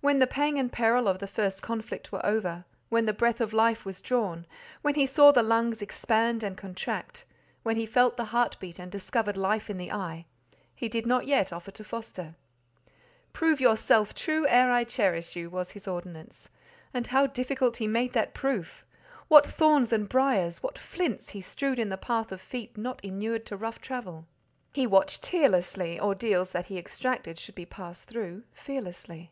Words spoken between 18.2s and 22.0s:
proof! What thorns and briers, what flints, he strewed in the